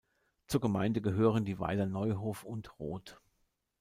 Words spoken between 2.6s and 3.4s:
Roth.